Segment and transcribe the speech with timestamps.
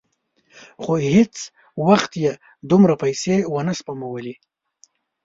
[0.81, 1.35] خو هېڅ
[1.87, 2.31] وخت یې
[2.69, 4.33] دومره پیسې ونه سپمولې.